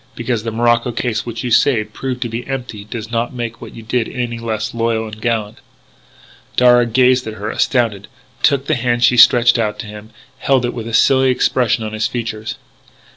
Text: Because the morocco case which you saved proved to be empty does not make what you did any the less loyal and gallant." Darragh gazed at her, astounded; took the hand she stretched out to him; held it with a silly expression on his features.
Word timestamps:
Because 0.15 0.41
the 0.41 0.49
morocco 0.51 0.91
case 0.91 1.27
which 1.27 1.43
you 1.43 1.51
saved 1.51 1.93
proved 1.93 2.21
to 2.23 2.27
be 2.27 2.47
empty 2.47 2.83
does 2.83 3.11
not 3.11 3.35
make 3.35 3.61
what 3.61 3.75
you 3.75 3.83
did 3.83 4.09
any 4.09 4.39
the 4.39 4.43
less 4.45 4.73
loyal 4.73 5.05
and 5.05 5.21
gallant." 5.21 5.59
Darragh 6.57 6.91
gazed 6.91 7.27
at 7.27 7.35
her, 7.35 7.51
astounded; 7.51 8.07
took 8.41 8.65
the 8.65 8.73
hand 8.73 9.03
she 9.03 9.15
stretched 9.15 9.59
out 9.59 9.77
to 9.77 9.85
him; 9.85 10.09
held 10.39 10.65
it 10.65 10.73
with 10.73 10.87
a 10.87 10.93
silly 10.95 11.29
expression 11.29 11.83
on 11.83 11.93
his 11.93 12.07
features. 12.07 12.55